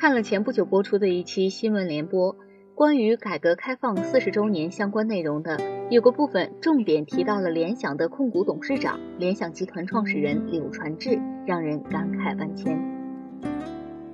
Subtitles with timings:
[0.00, 2.34] 看了前不久播出的一期新闻联播，
[2.74, 5.58] 关于改革开放四十周年相关内容的，
[5.90, 12.80] 有个部分重点提到了联想的控股董事长、联想集团创始人柳传志，让人感慨万千。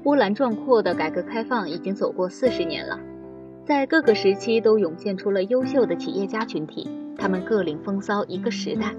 [0.03, 2.99] 波澜壮阔的改革开放已经走过四十年了，
[3.65, 8.93] 在各个时期都涌现出了优秀的企业家群体，他们各领风骚一个时代。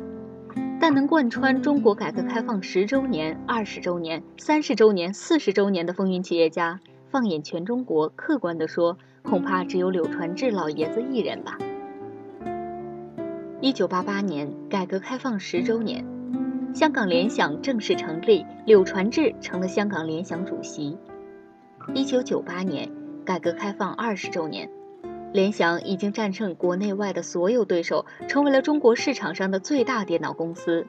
[0.80, 11.58] 但能贯穿中国改革开放十周年、二十周年、三十周年、四十周年的风云企业家，放眼全中国，客观地说，恐怕只有柳传志老爷子一人吧。
[13.60, 16.06] 一九八八年，改革开放十周年，
[16.76, 20.96] 香港联想正式成立，柳传志成了香港联想主席。
[21.96, 22.88] 一九九八年，
[23.26, 24.70] 改革开放二十周年。
[25.38, 30.88] 联想已经战胜国内外的所有对手，成为了中国市场上的最大电脑公司。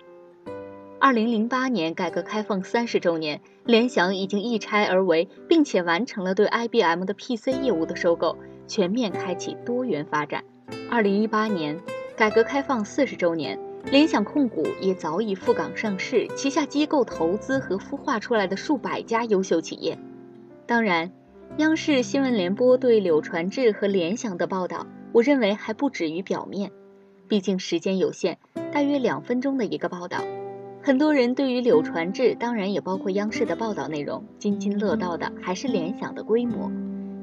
[0.99, 10.43] 二零零八年改革开放三十周年，联想已经一拆而为，并且完成了对 IBM 的 PC 业务的收购，全面开启多元发展。
[10.91, 11.79] 二零一八年
[12.17, 13.59] 改革开放四十周年，
[13.91, 19.99] 联想控股也早已赴港上市，旗下机构投资和孵化出来的数百家优秀企业。
[20.67, 21.13] 当然。
[21.57, 26.71] 央视新闻联播对柳传志和联想的报道，我认为还不止于表面，
[27.27, 28.39] 毕竟时间有限，
[28.71, 30.23] 大约两分钟的一个报道，
[30.83, 36.71] 很多人对于柳传志，当然也包括央视的报道内容，津津乐道的还是联想的规模，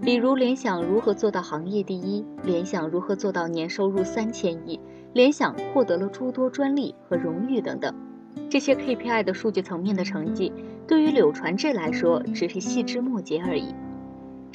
[0.01, 4.77] 比如联想如何做到行业第一，联想如何做到年收入三千亿，
[5.13, 7.95] 联想获得了诸多专利和荣誉等等，
[8.49, 10.51] 这些 KPI 的数据层面的成绩，
[10.85, 13.73] 对于柳传志来说，只是细枝末节而已。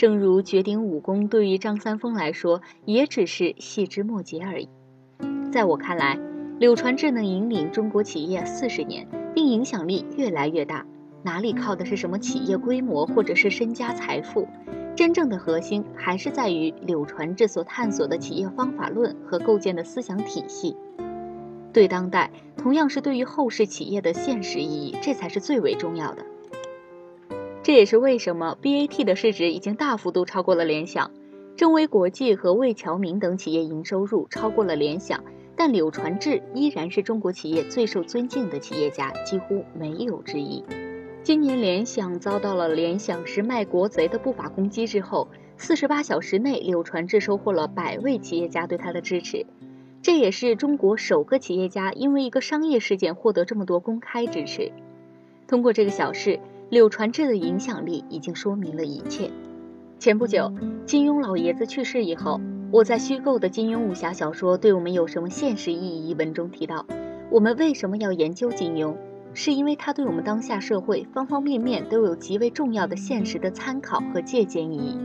[0.00, 4.66] 正如绝顶武功对于张三丰来说也只是细枝末节而已。
[5.52, 6.18] 在我看来，
[6.58, 10.86] 柳传志能引领中国企业四十年，并影响力越来越大，
[11.22, 14.48] 哪里靠的是什么企业规模或者是身家财富？
[14.96, 20.74] 真正的核心还是在于柳传志所探索的企业方法论和构建的思想体系。
[21.74, 26.24] 对当代，同样是对于后世企业的现实意义，这才是最为重要的。
[27.62, 31.10] 这也是为什么 BAT 的市值已经大幅度超过了联想，
[31.56, 35.22] 正威国际和魏侨明等企业营收入超过了联想，
[35.56, 40.64] 但柳传志依然是中国企业最受尊敬的企业家，几乎没有之一。
[41.22, 45.28] 今年联想遭到了联想是卖国贼的不法攻击之后，
[45.58, 49.44] 四十八小时内，柳传志收获了百位企业家对他的支持，
[50.00, 54.72] 这也是中国首个企业家因为一个商业事件获得这么多公开支持。
[55.46, 56.40] 通过这个小事。
[56.70, 59.29] 柳传志的影响力已经说明了一切。
[59.98, 60.53] 前不久，
[60.86, 66.86] 金庸老爷子去世以后，我在虚构的金庸武侠小说对我们有什么现实意义一文中提到，
[67.29, 68.95] 我们为什么要研究金庸，
[69.35, 74.98] 是因为他对我们当下社会方方面面都有极为重要的现实的参考和借鉴意义。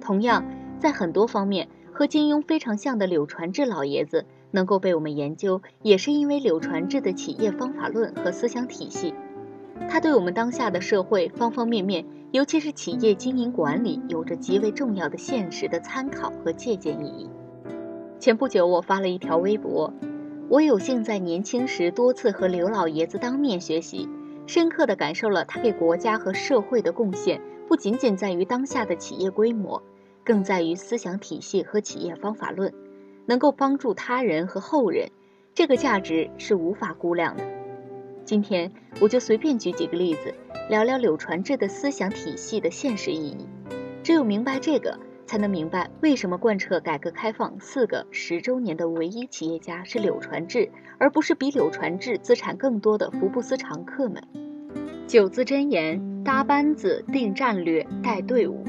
[0.00, 0.44] 同样，
[0.78, 9.12] 在很多方面和金庸非常像的柳传志老爷子能够被我们研究，也是因为柳传志的企业方法论和思想体系。
[9.88, 17.30] 它对我们当下的社会方方面面，尤其是企业经营管理，有着极为重要的现实的参考和借鉴意义。
[18.18, 19.92] 前不久，我发了一条微博，
[20.48, 24.08] 我有幸在年轻时多次和刘老爷子当面学习，
[24.46, 29.82] 深刻地感受了他给国家和社会的贡献，不仅仅在于当下的企业规模，
[30.24, 32.72] 更在于思想体系和企业方法论，
[33.26, 35.10] 能够帮助他人和后人，
[35.54, 37.42] 这个价值是无法估量的。
[38.24, 40.32] 今天我就随便举几个例子，
[40.70, 43.46] 聊聊柳传志的思想体系的现实意义。
[44.02, 54.22] 只有明白这个，才能明白为什么贯彻改革开放四个十周年的唯一企业家是柳传志，而不是比柳传志资产更多的福布斯常客们。
[55.06, 58.64] 九字真言：搭班子、定战略、带队伍。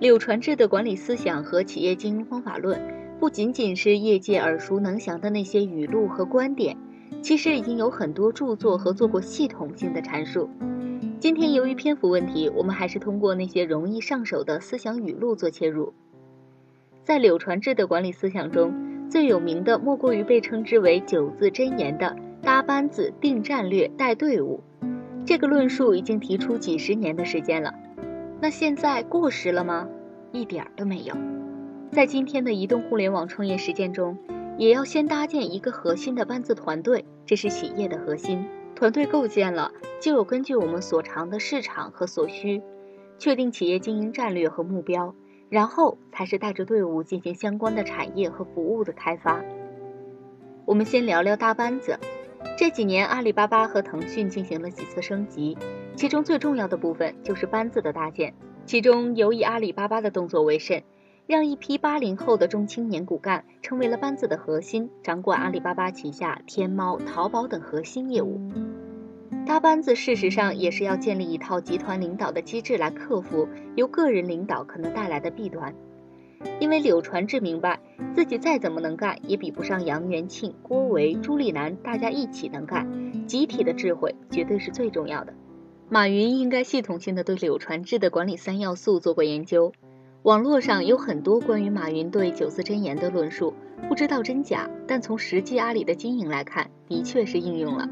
[0.00, 2.80] 柳传志的管理思想和企业经营方法论，
[3.18, 6.76] 不仅仅是业界耳熟能详的那些语录和观点。
[7.24, 10.46] 其实已经有很多著作和做过系统性的阐述。
[11.18, 15.94] 今天由于篇幅问题，我们还是通过那些容易上手的思想语录做切入。
[17.02, 24.60] 在柳传志的管理思想中，最有名的莫过于被称之为九字真言的“搭班子、定战略、带队伍”。
[25.24, 27.72] 这个论述已经提出几十年的时间了。
[28.38, 29.88] 那现在过时了吗？
[30.30, 31.14] 一点儿都没有。
[31.90, 34.18] 在今天的移动互联网创业实践中。
[34.56, 38.46] 也要先搭建一个核心的班子团队，这是企业的核心。
[38.76, 42.62] 团队构建了，就有根据我们所长的市场和所需，
[43.18, 45.14] 确定企业经营战略和目标，
[45.48, 49.44] 然后才是带着队伍进行相关的产业和服务的开发。
[50.64, 51.98] 我们先聊聊搭班子。
[52.56, 55.56] 这几年，阿里巴巴和腾讯进行了几次升级，
[55.96, 58.34] 其中最重要的部分就是班子的搭建，
[58.66, 60.82] 其中尤以阿里巴巴的动作为甚，
[61.26, 68.38] 让一批八零后的中青年骨干成为了班子的核心，掌管阿里巴巴旗下天猫、淘宝等核心业务。
[69.46, 75.74] 搭班子事实上也是要建立一套集团领导的机制来克服由个人领导可能带来的弊端。
[76.60, 77.80] 因为柳传志明白
[78.14, 85.32] 自己再怎么能干，也比不上杨元庆、郭维、朱立南，大家一起能干，集体的智慧绝对是最重要的。
[85.88, 89.72] 马云应该系统性的对柳传志的管理三要素做过研究。
[90.24, 93.52] 网络上有很多关于马云对九字真言的论述，
[93.90, 97.86] 不知道真假，但从实际阿里的经营来看，的确是应用了。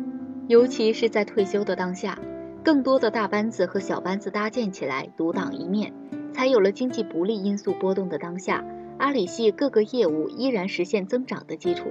[0.48, 2.18] 尤其是在退休的当下，
[2.64, 5.92] 更多的大班子和小班子搭建起来，独当一面，
[6.32, 8.64] 才有了经济不利因素波动的当下，
[8.96, 11.90] 阿里系各个业务依然实现增长的基础。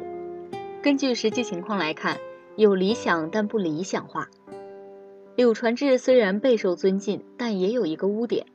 [0.82, 2.18] 根据实际情况来看，
[2.56, 4.28] 有理想但不理想化。
[5.36, 8.48] 柳传志虽然备受尊敬，但也有一个污点，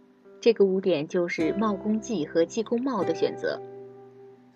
[0.47, 3.61] 这个污点就是茂公绩和绩公茂的选择。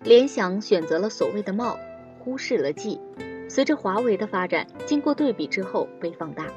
[0.01, 1.77] 联想选择了所谓的茂，
[2.17, 2.97] 忽视了绩。
[3.49, 6.47] 随着华为的发展，经过对比之后被放大。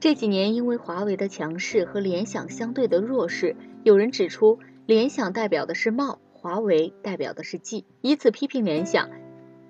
[0.00, 9.08] 这几年因为华为的强势和联想相对的弱势，有人指出联想代表的是茂，华为代表的是绩，以此批评联想。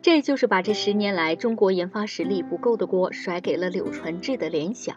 [0.01, 4.97] 这就是把这十年来中国研发实力不够的锅甩给了柳传志的联想。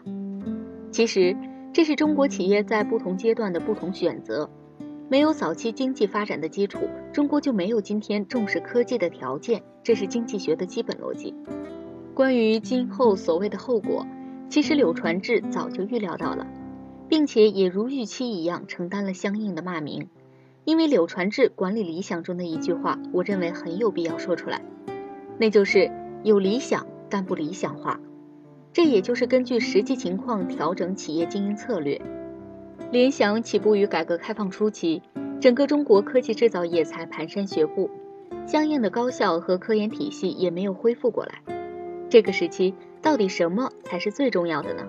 [0.90, 1.36] 其实，
[1.72, 4.50] 这是中国企业在不同阶段的不同选择。
[5.08, 6.80] 没有早期经济发展的基础，
[7.12, 11.34] 中国就没有今天重视科技的条件，这是经济学的基本逻辑。
[12.14, 14.06] 关于今后所谓的后果，
[14.48, 16.46] 其实柳传志早就预料到了，
[17.08, 20.08] 并且也如预期一样承担了相应的骂名。
[20.64, 24.62] 因为柳传志管理理想中的一句话，我认为很有必要说出来。
[25.38, 25.90] 那就是
[26.22, 27.98] 有理想但不理想化，
[28.72, 32.00] 这也就是根据实际情况调整企业经营策略。
[32.92, 35.02] 联想起步于改革开放初期，
[35.40, 37.90] 整个中国科技制造业才蹒跚学步，
[38.46, 41.42] 相应的高校和科研体系也没有恢复过来。
[42.08, 44.88] 这个时期到底什么才是最重要的呢？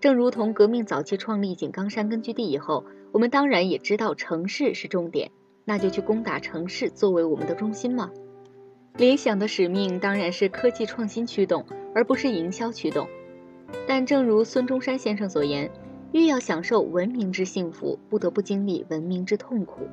[0.00, 5.30] 正如同革命早期创立井冈山根据地以后，我们当然也知道城市是重点，
[5.64, 8.10] 那就去攻打城市作为我们的中心吗。
[9.00, 11.64] 联想的使命当然是科技创新驱动，
[11.94, 13.08] 而不是营销驱动。
[13.88, 15.70] 但正如孙中山先生所言，
[16.12, 19.88] 欲要享受文明之幸福，不得不经历文明之痛苦。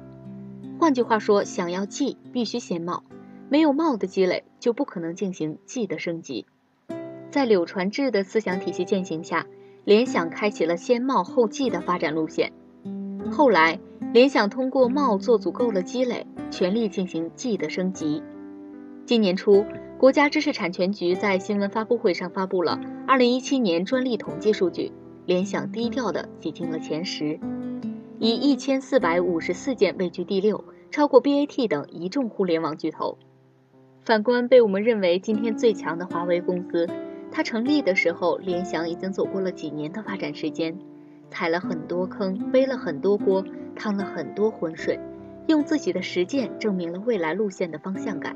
[0.78, 3.06] 换句话说，想要技，必须先冒，
[3.48, 6.46] 没有冒的积累，就不可能进行技的升级。
[7.32, 9.48] 在柳传志的思想体系践行下，
[9.86, 12.52] 联想开启了先冒后技的发展路线。
[13.32, 13.80] 后来，
[14.12, 18.22] 联想通过冒做足够了积累，全力进行技的升级。
[19.08, 19.66] 今年初，
[19.98, 22.78] 国家知识产权局在新闻发布会上发布了
[23.08, 24.92] 2017年专利统计数据，
[25.26, 27.40] 联想低调地挤进了前十，
[28.20, 30.62] 以1454件位居第六，
[30.92, 33.18] 超过 BAT 等一众互联网巨头。
[34.02, 36.86] 反观被我们认为今天最强的华为公司，
[37.32, 40.78] 它成立的时候，联想已经走过了几年的发展时间，
[41.30, 43.42] 踩了很多坑，背了很多锅，
[43.74, 45.00] 趟了很多浑水，
[45.48, 48.36] 用自己的实践证明了未来路线的方向感。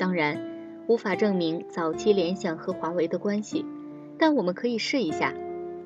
[0.00, 0.40] 当然，
[0.86, 3.66] 无法证明早期联想和华为的关系，
[4.18, 5.34] 但我们可以试一下：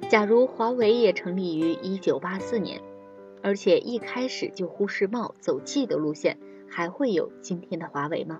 [0.08, 2.80] 假如华为也成立于1984年，
[3.42, 8.38] 而且一开始就忽视贸走技的路线，还会有今天的华为吗？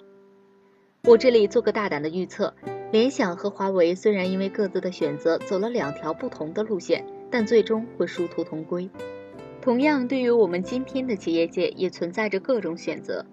[1.09, 2.55] 我这里做个大胆的预测：
[2.93, 8.89] 联想和华为虽然因为各自的选择走了两条不同的路线，但最终会殊途同归。
[9.61, 13.27] 同样，对于我们今天的企业界，也存在着各种选择。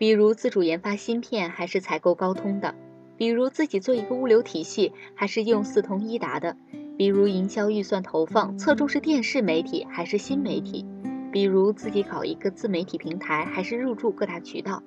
[0.00, 2.74] 比如自主研发芯片还是采购高通的，
[3.18, 6.56] 比如自己做一个物流体系还是用四通一达的，
[6.96, 10.86] 比如营销预算投放侧重是电视媒体还是新媒体，
[11.30, 14.82] 比如自己搞一个自媒体平台还是入驻各大渠道。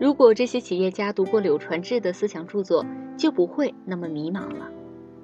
[0.00, 2.84] 如果这些企业家读过柳传志的思想著作，
[3.16, 4.68] 就不会那么迷茫了，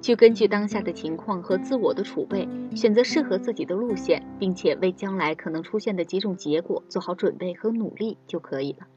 [0.01, 2.47] 去根据当下的情况和自我的储备，
[2.77, 8.87] 选择适合自己的路线，并且为将来可能出现的几种结果做好准备和努力就可以了。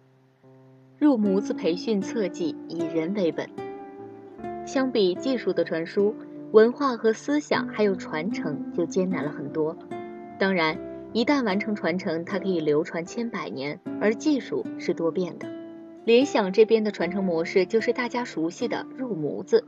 [0.99, 3.51] 入模子培训侧记以人为本，
[4.65, 6.15] 相比技术的传输，
[6.53, 9.77] 文化和思想还有传承就艰难了很多。
[10.39, 10.79] 当然，
[11.13, 15.47] 一旦完成传承，它可以流传千百年，而技术是多变的。
[16.07, 19.65] 联想这边的传承模式就是大家熟悉的入模子，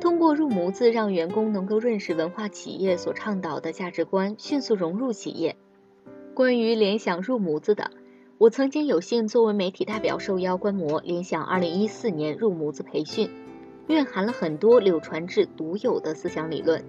[0.00, 5.54] 通过入模子让员工能够认识文化企业所倡导的价值观，迅速融入企业。
[6.34, 7.92] 关于联想入模子的。
[8.40, 13.28] 我曾经有幸作为媒体代表受邀观摩联想2014年入模子培训，
[13.86, 16.82] 蕴含了很多柳传志独有的思想理论。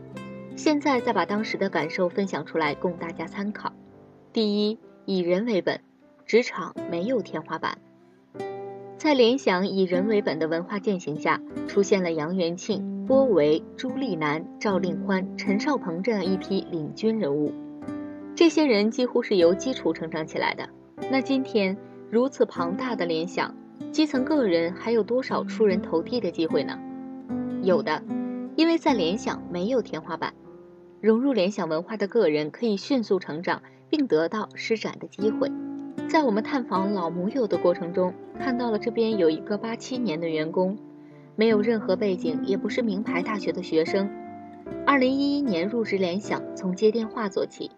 [0.55, 3.74] 现在再把当时的感受分享出来，供大家参考。
[4.31, 5.81] 第一，以人为本，
[6.25, 7.77] 职场没有天花板。
[8.96, 17.51] 在联想以人为本的文化践行下，出现了杨元庆、郭维、朱立南、赵令欢、陈少鹏这样一批领军人物。
[18.36, 20.70] 这些人几乎是由基础成长起来的。
[21.10, 21.75] 那今天
[22.10, 23.55] 如此庞大的联想，
[23.91, 26.77] 基层个人还有多少出人头地的机会呢？
[27.63, 28.01] 有的，
[28.55, 30.34] 因为在联想没有天花板，
[31.01, 35.51] 融入联想文化的个人可以迅速成长，并得到施展的机会。
[36.08, 40.77] 在我们探访老母友的过程中，看到了这边有一个八七年的员工，
[41.36, 44.10] 没有任何背景，也不是名牌大学的学生。
[44.86, 47.70] 二零一一年入职联想，从接电话做起，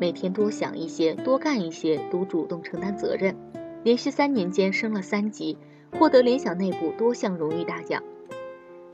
[0.00, 3.36] 每天多想一些，多干一些，多主动承担责任。
[3.84, 5.58] 连续三年间升了三级，
[5.92, 8.02] 获得联想内部多项荣誉大奖。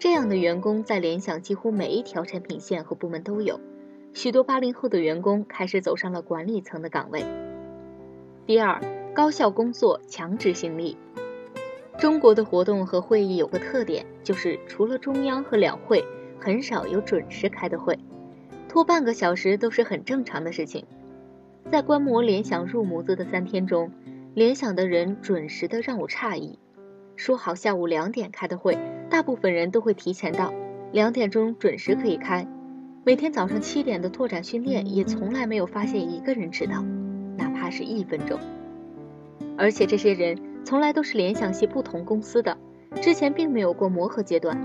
[0.01, 3.61] 这样的员工在联想几乎每一条产品线和部门都有。
[4.15, 7.25] 许多八零后的员工开始走上了管理层的岗位。
[8.45, 8.83] 第二，
[9.15, 10.97] 高效工作，强执行力。
[12.01, 16.05] 中国的活动和会议有个特点，就是除了中央和两会，
[16.41, 17.97] 很少有准时开的会，
[18.69, 20.85] 拖半个小时都是很正常的事情。
[21.69, 23.91] 在观摩联想入模子的三天中，
[24.35, 26.59] 联想的人准时的让我诧异。
[27.17, 28.79] 说好下午两点开的会，
[29.11, 30.55] 大部分人都会提前到，
[30.93, 32.47] 两点钟准时可以开。
[33.05, 36.85] 每天早上七点的拓展训练，也从来没有发现一个人迟到。
[37.37, 38.39] 哪怕是一分钟，
[39.59, 42.57] 而且这些人从来都是联想系不同公司的，
[43.03, 44.57] 之前并没有过磨合阶段。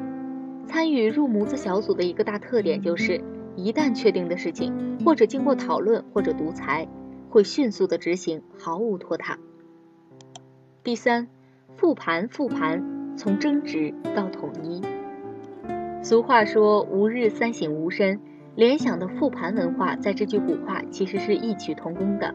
[0.68, 3.22] 参与入模子小组的一个大特点就是，
[3.56, 6.88] 一旦确定的事情，或者经过讨论，或者独裁，
[7.30, 9.38] 会迅速的执行，毫无拖沓。
[10.84, 11.28] 第三，
[11.78, 14.82] 复盘复盘，从争执到统一。
[16.02, 18.20] 俗话说，吾日三省吾身，
[18.56, 22.34] 联想的复盘文化在这句古话其实是异曲同工的。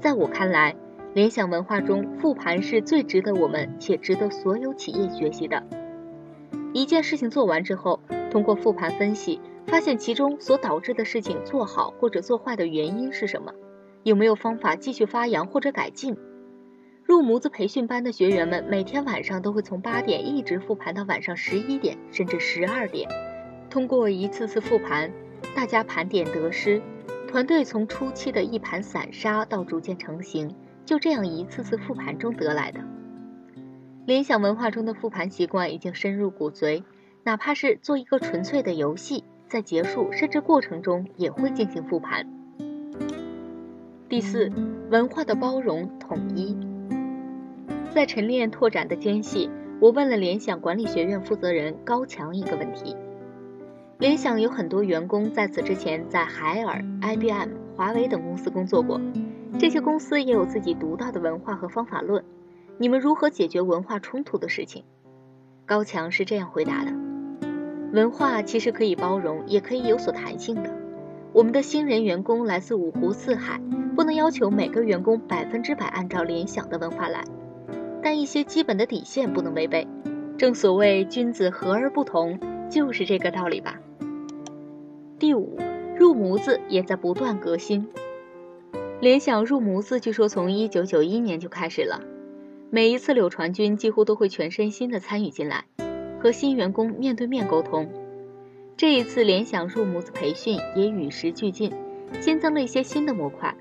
[0.00, 0.76] 在我看来，
[1.14, 5.62] 联想文化中复盘是最值得我们且值得所有企业学习的。
[6.74, 13.52] 一件事情做完之后，通过复盘分析，发现其中所导致的事情做好或者做坏的原因是什么，
[14.02, 16.16] 有没有方法继续发扬或者改进。
[17.04, 23.08] 入模子培训班的学员们每天晚上都会从八点一直复盘到晚上十一点，甚至十二点。
[23.68, 25.12] 通过一次次复盘，
[25.54, 26.80] 大家盘点得失。
[27.26, 30.54] 团队从初期的一盘散沙到逐渐成型，
[30.86, 32.80] 就这样一次次复盘中得来的。
[34.06, 36.84] 联想文化中的复盘习惯已经深入骨髓，
[37.24, 42.26] 哪怕是做一个纯粹的游戏，在结束甚至过程中也会进行复盘。
[44.08, 44.50] 第四，
[44.90, 46.56] 文化的包容统一。
[47.90, 49.50] 在晨练拓展的间隙，
[49.80, 52.96] 我问了联想管理学院负责人高强一个问题。
[53.98, 59.00] 联想有很多员工在此之前在海尔、IBM、华为等公司工作过，
[59.58, 62.22] 这些公司也有自己独到的文化和方法论。
[62.76, 64.84] 你们如何解决文化冲突的事情？
[65.66, 66.92] 高强是这样回答的：
[67.92, 70.70] 文化其实可以包容，也可以有所弹性的。
[71.32, 73.60] 我们的新人员工来自五湖四海，
[73.96, 77.24] 不能要求每个员工百分之百按照联想的文化来，
[78.02, 79.86] 但一些基本的底线不能违背。
[80.36, 82.38] 正所谓君子和而不同，
[82.70, 83.80] 就是这个道理吧。
[85.18, 85.58] 第五，
[85.96, 87.88] 入模子也在不断革新。
[89.00, 92.02] 联想入模子据说从一九九一年就开始了，
[92.70, 95.64] 每一次柳传军几乎都会全身心的参与进来，
[96.20, 97.88] 和新员工面对面沟通。
[98.76, 101.72] 这一次联想入模子培训也与时俱进，
[102.20, 103.54] 新增了一些新的模块，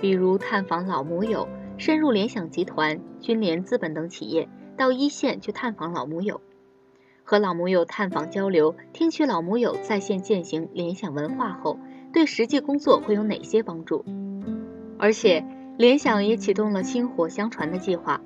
[0.00, 6.40] 比如探访老母友，深入联想集团、君联资本等企业，到一线去探访老母友。
[7.24, 11.78] 和老母友探访交流，听取老母友在线践行联想文化后，
[12.12, 14.04] 对实际工作会有哪些帮助？
[14.98, 15.44] 而且，
[15.78, 18.20] 联想也启动了薪火相传的计划，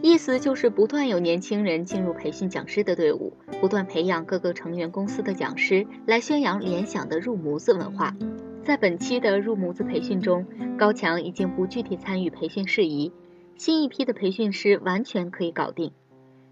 [0.00, 8.16] 意思就是不断有年轻人进入培训讲师的队伍，不断培养各个成员公司的讲师来宣扬联想的入模子文化。
[8.62, 10.46] 在本期的入模子培训中，
[10.78, 13.12] 高强已经不具体参与培训事宜，
[13.56, 15.92] 新一批的培训师完全可以搞定。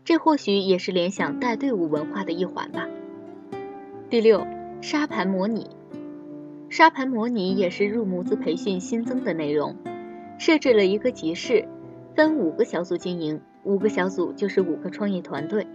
[0.04, 2.88] 这或许也是联想带队伍文化的一环吧。
[4.08, 4.46] 第六，
[4.80, 5.68] 沙盘模拟。
[6.68, 9.76] 沙盘模拟也是入模子培训新增的内容，
[10.38, 11.68] 设置了一个集市，
[12.16, 15.66] 分五个小组经营，五个小组就是五个创业团队，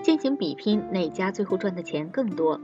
[0.00, 2.58] 进行比拼哪家最后赚的钱更多。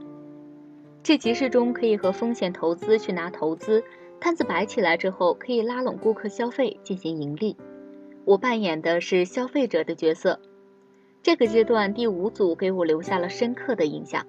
[1.02, 3.84] 这集市中可以和风险投资去拿投资，
[4.18, 7.58] 摊子摆起来之后可以拉拢顾客消费进行盈利。
[8.24, 10.40] 我扮演的是消费者的角色。
[11.22, 14.26] 这个阶段第五组给我留下了深刻的印象。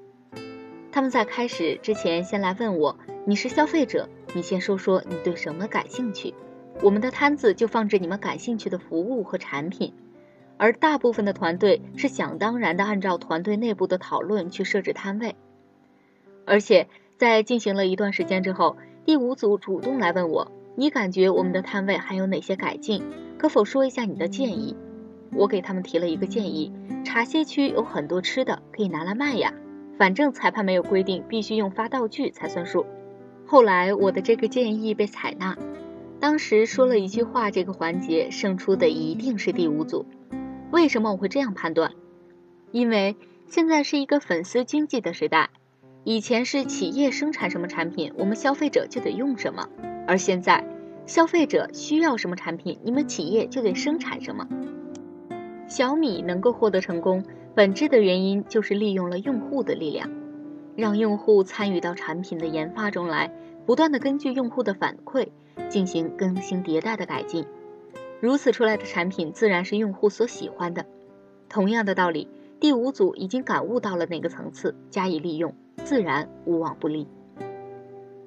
[0.91, 6.33] 他们在开始之前先来问我：“你是消费者，你先说说你对什么感兴趣。”
[6.81, 9.93] 我们的摊子就放置你们感兴趣的服务和产品。
[10.57, 15.35] 而大部分的团队是想当然的按照团队内部的讨论去设置摊位。
[16.45, 23.03] 而且在进行了一段时间之后，第五组主动来问我：“你感觉我们的摊位还有哪些改进？
[23.37, 24.75] 可否说一下你的建议？”
[25.31, 26.73] 我给他们提了一个建议：
[27.05, 29.53] 茶歇区有很多吃的，可以拿来卖呀。
[29.97, 32.85] 反正裁判没有规定必须用发道具才算数。
[33.45, 35.57] 后来我的这个建议被采纳。
[36.19, 40.05] 当时说了一句话，这个环节胜出的一定是第五组。
[40.71, 41.93] 为什么我会这样判断？
[42.71, 43.15] 因为
[43.47, 45.49] 现在是一个粉丝经济的时代。
[46.03, 49.67] 以前是企业生产什么产品，我们消费者就得用什么；
[50.07, 50.65] 而现在，
[51.05, 54.47] 消费者需要什么产品，你们企业就得生产什么。
[55.67, 57.23] 小米能够获得成功。
[57.55, 60.09] 本质的原因就是利用了用户的力量，
[60.75, 63.31] 让用户参与到产品的研发中来，
[63.69, 65.27] 不断的根据用户的反馈
[65.69, 67.45] 进行更新迭代的改进，
[68.19, 70.87] 如此出来的产品自然是用户所喜欢的。
[71.49, 72.27] 同样的道理，
[72.59, 75.53] 第五组已经感悟到了那个层次，加以利用，
[75.85, 77.07] 自然无往不利。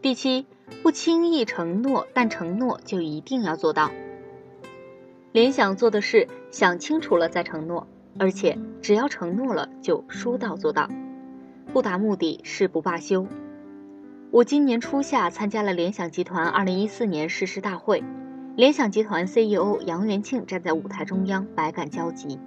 [0.00, 0.46] 第七，
[0.84, 3.90] 不轻易承诺，但承诺就一定要做到。
[5.32, 7.88] 联想做的事想清楚了再承诺。
[8.16, 10.88] 而且只要承诺了，就说到做到，
[11.72, 13.26] 不达目的誓不罢休。
[14.32, 18.02] 我今年初夏参加了联想集团2014年誓师大会，
[18.56, 22.40] 联想集团 CEO 杨元庆站在舞台中央，百感交集。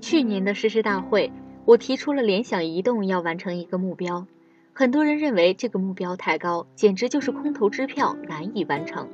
[0.00, 1.30] 去年的誓师大会，
[1.64, 4.26] 我提出了联想移动要完成一个目标，
[4.72, 9.06] 很多人认为这个目标太高，简直就是空头支票，难以完成。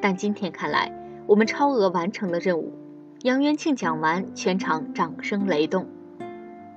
[0.00, 0.92] 但今天看来，
[1.28, 2.72] 我们超额完成了任务。
[3.20, 5.86] 杨元庆讲完，全场掌声雷动。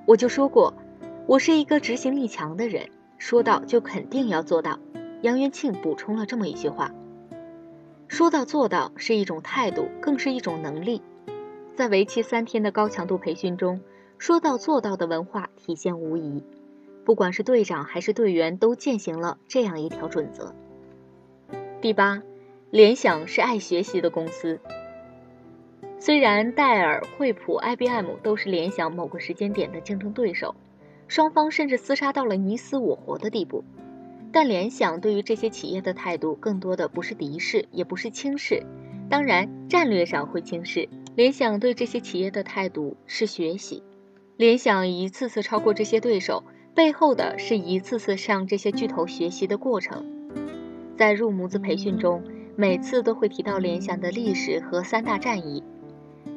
[0.06, 0.76] 我就说过，
[1.26, 2.90] 我是一个执行力强的人，
[3.28, 4.78] 说到就肯定要做到。
[5.24, 6.94] 杨元庆补充了这么一句话：
[8.08, 11.02] 说到做到是一种态度，更是一种能力。
[11.74, 13.82] 在为期三天的高强度培训中，
[14.20, 16.44] 说到做到的文化体现无疑。
[17.04, 20.54] 不管是队长还是队员，都践行了这样一条准则。
[21.82, 22.22] 第八，
[22.70, 24.60] 联想是爱学习的公司。
[25.98, 30.54] 虽然戴尔、惠普、IBM 都是联想某个时间点的竞争对手，
[31.08, 33.64] 双方甚至厮杀到了你死我活的地步，
[34.32, 38.64] 但联想对于这些企业的态度更多的不是敌视，也不是轻视，
[39.10, 40.90] 当然战略上会轻视。
[41.16, 43.84] 联想对这些企业的态度是学习，
[44.36, 50.06] 联想一次次超过这些对手，背后的是一次次向这些巨头学习的过程。
[50.98, 52.22] 在入模子培训中，
[52.58, 55.64] 每次都会提到联想的历史和三大战役。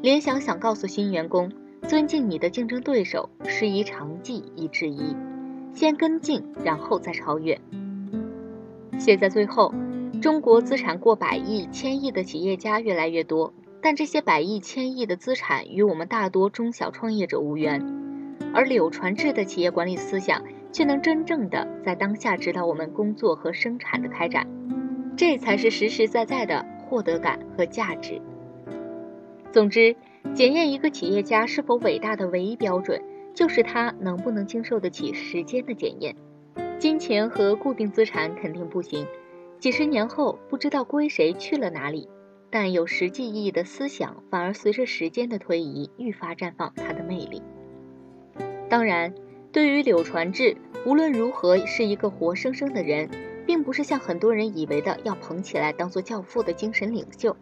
[0.01, 1.51] 联想想告诉新员工，
[1.89, 5.17] 尊敬你的竞争对手，师夷长技以制夷，
[5.73, 7.59] 先跟进，然后再超越。
[8.99, 9.73] 写在最后，
[10.21, 17.83] 中国资产过百亿、千亿的企业家越来越多，但这些百亿、千亿的资产与我们大多中小创业者无缘，
[18.53, 24.47] 而柳传志的企业管理思想却能真正的在当下指导我们工作和生产的开展，
[25.17, 28.21] 这才是实实在在的获得感和价值。
[29.51, 29.97] 总之，
[30.35, 33.03] 检验一个企业家是否伟大的唯一标准，
[33.35, 36.15] 就是他能不能经受得起时间的检验。
[36.79, 39.07] 金钱和固定资产肯定不行，
[39.59, 42.09] 几十年后不知道归谁去了哪里。
[42.51, 47.43] 但有实际意义的思想，反而随着时间的推移愈发绽放它的魅力。
[48.71, 49.15] 当然，
[49.53, 53.11] 对于柳传志，无论如何是一个活生生的人，
[53.47, 57.37] 并不是像很多人以为的要捧起来当做教父的精神领袖。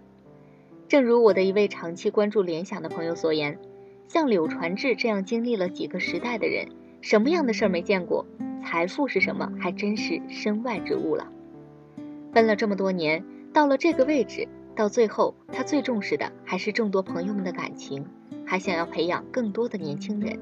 [0.89, 3.59] 正如我的一位长期关注联想的朋友所言，
[4.07, 6.69] 像柳传志这样经历了几个时代的人，
[7.01, 8.25] 什么样的事儿没见过？
[8.65, 11.29] 财富是什么，还真是身外之物了。
[12.33, 14.47] 奔了这么多年，到了这个位置，
[14.77, 18.07] 到最后，他最重视的还是众多朋友们的感情，
[18.45, 20.39] 还想要培养更多的年轻人。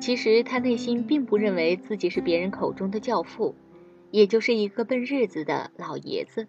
[0.00, 3.54] 其实他内心并不认为自己是别人口中的教父，
[4.10, 6.48] 也就是一个奔日子的老爷子。